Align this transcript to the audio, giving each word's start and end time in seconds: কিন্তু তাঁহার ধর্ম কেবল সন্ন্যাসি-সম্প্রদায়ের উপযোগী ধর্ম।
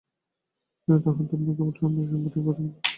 কিন্তু 0.77 1.01
তাঁহার 1.03 1.25
ধর্ম 1.29 1.47
কেবল 1.49 1.71
সন্ন্যাসি-সম্প্রদায়ের 1.73 2.43
উপযোগী 2.43 2.67
ধর্ম। 2.67 2.81